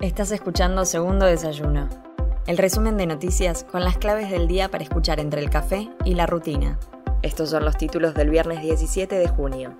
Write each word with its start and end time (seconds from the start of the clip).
Estás 0.00 0.32
escuchando 0.32 0.86
Segundo 0.86 1.26
Desayuno, 1.26 1.86
el 2.46 2.56
resumen 2.56 2.96
de 2.96 3.04
noticias 3.04 3.64
con 3.64 3.84
las 3.84 3.98
claves 3.98 4.30
del 4.30 4.48
día 4.48 4.70
para 4.70 4.82
escuchar 4.82 5.20
entre 5.20 5.42
el 5.42 5.50
café 5.50 5.90
y 6.06 6.14
la 6.14 6.24
rutina. 6.24 6.78
Estos 7.20 7.50
son 7.50 7.66
los 7.66 7.76
títulos 7.76 8.14
del 8.14 8.30
viernes 8.30 8.62
17 8.62 9.14
de 9.14 9.28
junio. 9.28 9.74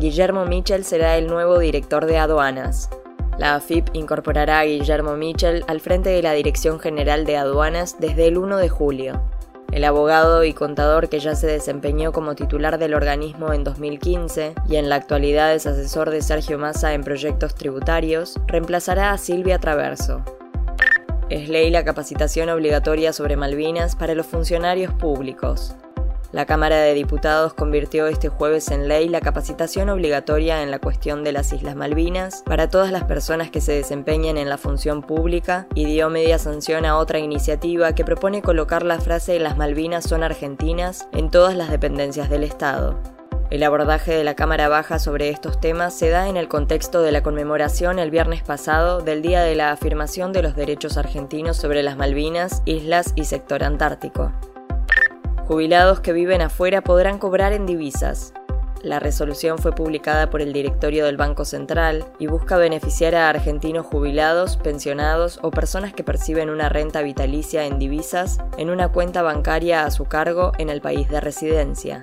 Guillermo 0.00 0.44
Mitchell 0.44 0.84
será 0.84 1.16
el 1.16 1.28
nuevo 1.28 1.60
director 1.60 2.06
de 2.06 2.18
aduanas. 2.18 2.90
La 3.38 3.54
AFIP 3.54 3.90
incorporará 3.92 4.58
a 4.58 4.64
Guillermo 4.64 5.16
Mitchell 5.16 5.64
al 5.68 5.80
frente 5.80 6.10
de 6.10 6.22
la 6.22 6.32
Dirección 6.32 6.80
General 6.80 7.24
de 7.24 7.36
Aduanas 7.36 8.00
desde 8.00 8.26
el 8.26 8.38
1 8.38 8.56
de 8.56 8.68
julio. 8.68 9.22
El 9.72 9.84
abogado 9.84 10.44
y 10.44 10.52
contador 10.52 11.08
que 11.08 11.18
ya 11.18 11.34
se 11.34 11.46
desempeñó 11.46 12.12
como 12.12 12.34
titular 12.34 12.78
del 12.78 12.94
organismo 12.94 13.52
en 13.52 13.64
2015 13.64 14.54
y 14.68 14.76
en 14.76 14.88
la 14.88 14.96
actualidad 14.96 15.54
es 15.54 15.66
asesor 15.66 16.10
de 16.10 16.22
Sergio 16.22 16.58
Massa 16.58 16.94
en 16.94 17.02
proyectos 17.02 17.54
tributarios, 17.54 18.38
reemplazará 18.46 19.12
a 19.12 19.18
Silvia 19.18 19.58
Traverso. 19.58 20.22
Es 21.28 21.48
ley 21.48 21.70
la 21.70 21.84
capacitación 21.84 22.48
obligatoria 22.48 23.12
sobre 23.12 23.36
Malvinas 23.36 23.96
para 23.96 24.14
los 24.14 24.26
funcionarios 24.26 24.94
públicos. 24.94 25.74
La 26.36 26.44
Cámara 26.44 26.76
de 26.82 26.92
Diputados 26.92 27.54
convirtió 27.54 28.08
este 28.08 28.28
jueves 28.28 28.70
en 28.70 28.88
ley 28.88 29.08
la 29.08 29.22
capacitación 29.22 29.88
obligatoria 29.88 30.62
en 30.62 30.70
la 30.70 30.78
cuestión 30.78 31.24
de 31.24 31.32
las 31.32 31.50
Islas 31.50 31.76
Malvinas 31.76 32.42
para 32.44 32.68
todas 32.68 32.92
las 32.92 33.04
personas 33.04 33.50
que 33.50 33.62
se 33.62 33.72
desempeñen 33.72 34.36
en 34.36 34.50
la 34.50 34.58
función 34.58 35.00
pública 35.00 35.66
y 35.74 35.86
dio 35.86 36.10
media 36.10 36.38
sanción 36.38 36.84
a 36.84 36.98
otra 36.98 37.20
iniciativa 37.20 37.94
que 37.94 38.04
propone 38.04 38.42
colocar 38.42 38.82
la 38.82 39.00
frase 39.00 39.38
las 39.38 39.56
Malvinas 39.56 40.04
son 40.04 40.22
argentinas 40.22 41.08
en 41.12 41.30
todas 41.30 41.56
las 41.56 41.70
dependencias 41.70 42.28
del 42.28 42.44
Estado. 42.44 43.00
El 43.48 43.62
abordaje 43.62 44.12
de 44.12 44.22
la 44.22 44.34
Cámara 44.34 44.68
Baja 44.68 44.98
sobre 44.98 45.30
estos 45.30 45.58
temas 45.58 45.94
se 45.98 46.10
da 46.10 46.28
en 46.28 46.36
el 46.36 46.48
contexto 46.48 47.00
de 47.00 47.12
la 47.12 47.22
conmemoración 47.22 47.98
el 47.98 48.10
viernes 48.10 48.42
pasado 48.42 49.00
del 49.00 49.22
Día 49.22 49.40
de 49.40 49.54
la 49.54 49.70
Afirmación 49.70 50.34
de 50.34 50.42
los 50.42 50.54
Derechos 50.54 50.98
Argentinos 50.98 51.56
sobre 51.56 51.82
las 51.82 51.96
Malvinas, 51.96 52.60
Islas 52.66 53.14
y 53.16 53.24
Sector 53.24 53.64
Antártico. 53.64 54.32
Jubilados 55.46 56.00
que 56.00 56.12
viven 56.12 56.42
afuera 56.42 56.82
podrán 56.82 57.18
cobrar 57.18 57.52
en 57.52 57.66
divisas. 57.66 58.32
La 58.82 58.98
resolución 58.98 59.58
fue 59.58 59.70
publicada 59.70 60.28
por 60.28 60.42
el 60.42 60.52
directorio 60.52 61.06
del 61.06 61.16
Banco 61.16 61.44
Central 61.44 62.04
y 62.18 62.26
busca 62.26 62.56
beneficiar 62.56 63.14
a 63.14 63.28
argentinos 63.28 63.86
jubilados, 63.86 64.56
pensionados 64.56 65.38
o 65.42 65.52
personas 65.52 65.92
que 65.92 66.02
perciben 66.02 66.50
una 66.50 66.68
renta 66.68 67.00
vitalicia 67.02 67.64
en 67.64 67.78
divisas 67.78 68.38
en 68.58 68.70
una 68.70 68.88
cuenta 68.88 69.22
bancaria 69.22 69.84
a 69.84 69.92
su 69.92 70.06
cargo 70.06 70.50
en 70.58 70.68
el 70.68 70.80
país 70.80 71.08
de 71.08 71.20
residencia. 71.20 72.02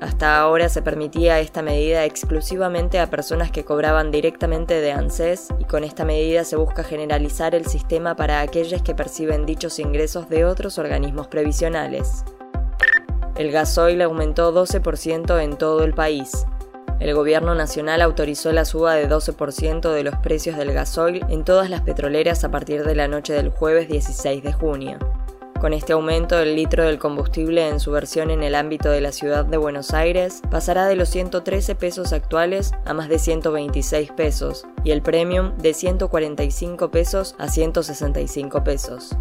Hasta 0.00 0.38
ahora 0.38 0.68
se 0.68 0.80
permitía 0.80 1.40
esta 1.40 1.62
medida 1.62 2.04
exclusivamente 2.04 3.00
a 3.00 3.10
personas 3.10 3.50
que 3.50 3.64
cobraban 3.64 4.12
directamente 4.12 4.80
de 4.80 4.92
ANSES 4.92 5.48
y 5.58 5.64
con 5.64 5.82
esta 5.82 6.04
medida 6.04 6.44
se 6.44 6.54
busca 6.54 6.84
generalizar 6.84 7.56
el 7.56 7.66
sistema 7.66 8.14
para 8.14 8.40
aquellos 8.40 8.82
que 8.82 8.94
perciben 8.94 9.46
dichos 9.46 9.80
ingresos 9.80 10.28
de 10.28 10.44
otros 10.44 10.78
organismos 10.78 11.26
previsionales. 11.26 12.24
El 13.36 13.50
gasoil 13.50 14.00
aumentó 14.02 14.54
12% 14.54 15.42
en 15.42 15.56
todo 15.56 15.82
el 15.82 15.92
país. 15.92 16.46
El 17.00 17.14
gobierno 17.14 17.56
nacional 17.56 18.00
autorizó 18.00 18.52
la 18.52 18.64
suba 18.64 18.94
de 18.94 19.08
12% 19.08 19.92
de 19.92 20.04
los 20.04 20.16
precios 20.18 20.56
del 20.56 20.72
gasoil 20.72 21.24
en 21.28 21.44
todas 21.44 21.68
las 21.68 21.80
petroleras 21.80 22.44
a 22.44 22.52
partir 22.52 22.84
de 22.84 22.94
la 22.94 23.08
noche 23.08 23.32
del 23.32 23.48
jueves 23.48 23.88
16 23.88 24.42
de 24.42 24.52
junio. 24.52 24.98
Con 25.60 25.72
este 25.72 25.94
aumento, 25.94 26.38
el 26.38 26.54
litro 26.54 26.84
del 26.84 26.98
combustible 26.98 27.66
en 27.66 27.80
su 27.80 27.90
versión 27.90 28.30
en 28.30 28.42
el 28.42 28.54
ámbito 28.54 28.90
de 28.90 29.00
la 29.00 29.12
ciudad 29.12 29.44
de 29.44 29.56
Buenos 29.56 29.94
Aires 29.94 30.40
pasará 30.50 30.86
de 30.86 30.94
los 30.94 31.08
113 31.08 31.74
pesos 31.74 32.12
actuales 32.12 32.72
a 32.84 32.94
más 32.94 33.08
de 33.08 33.18
126 33.18 34.12
pesos 34.12 34.66
y 34.84 34.92
el 34.92 35.02
premium 35.02 35.56
de 35.58 35.74
145 35.74 36.90
pesos 36.90 37.34
a 37.38 37.48
165 37.48 38.62
pesos. 38.62 39.16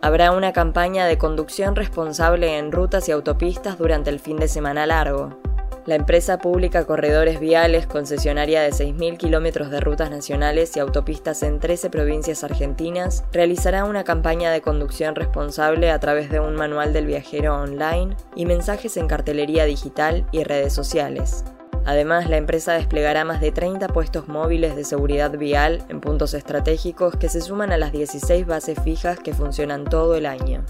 Habrá 0.00 0.30
una 0.30 0.52
campaña 0.52 1.06
de 1.06 1.18
conducción 1.18 1.74
responsable 1.74 2.56
en 2.56 2.70
rutas 2.70 3.08
y 3.08 3.12
autopistas 3.12 3.78
durante 3.78 4.10
el 4.10 4.20
fin 4.20 4.36
de 4.36 4.46
semana 4.46 4.86
largo. 4.86 5.40
La 5.86 5.96
empresa 5.96 6.38
pública 6.38 6.84
Corredores 6.84 7.40
Viales, 7.40 7.88
concesionaria 7.88 8.62
de 8.62 8.70
6.000 8.70 9.16
kilómetros 9.16 9.70
de 9.70 9.80
rutas 9.80 10.08
nacionales 10.08 10.76
y 10.76 10.80
autopistas 10.80 11.42
en 11.42 11.58
13 11.58 11.90
provincias 11.90 12.44
argentinas, 12.44 13.24
realizará 13.32 13.84
una 13.84 14.04
campaña 14.04 14.52
de 14.52 14.60
conducción 14.60 15.16
responsable 15.16 15.90
a 15.90 15.98
través 15.98 16.30
de 16.30 16.38
un 16.38 16.54
manual 16.54 16.92
del 16.92 17.06
viajero 17.06 17.56
online 17.56 18.16
y 18.36 18.46
mensajes 18.46 18.96
en 18.98 19.08
cartelería 19.08 19.64
digital 19.64 20.26
y 20.30 20.44
redes 20.44 20.74
sociales. 20.74 21.44
Además, 21.88 22.28
la 22.28 22.36
empresa 22.36 22.74
desplegará 22.74 23.24
más 23.24 23.40
de 23.40 23.50
30 23.50 23.88
puestos 23.88 24.28
móviles 24.28 24.76
de 24.76 24.84
seguridad 24.84 25.30
vial 25.38 25.82
en 25.88 26.02
puntos 26.02 26.34
estratégicos 26.34 27.16
que 27.16 27.30
se 27.30 27.40
suman 27.40 27.72
a 27.72 27.78
las 27.78 27.92
16 27.92 28.46
bases 28.46 28.78
fijas 28.84 29.18
que 29.20 29.32
funcionan 29.32 29.86
todo 29.86 30.14
el 30.14 30.26
año. 30.26 30.66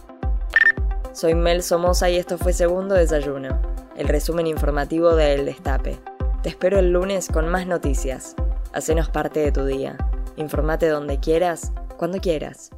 Soy 1.13 1.35
Mel 1.35 1.65
Somoza 1.65 2.09
y 2.09 2.19
esto 2.19 2.39
fue 2.39 2.53
Segundo 2.53 2.95
Desayuno, 2.95 3.61
el 3.97 4.07
resumen 4.07 4.47
informativo 4.47 5.17
de 5.17 5.35
El 5.35 5.47
Destape. 5.47 5.99
Te 6.45 6.51
espero 6.51 6.79
el 6.79 6.93
lunes 6.93 7.27
con 7.27 7.49
más 7.49 7.67
noticias. 7.67 8.37
Hacenos 8.73 9.11
parte 9.11 9.41
de 9.41 9.51
tu 9.51 9.65
día. 9.65 9.97
Informate 10.37 10.87
donde 10.87 11.19
quieras, 11.19 11.73
cuando 11.97 12.21
quieras. 12.21 12.71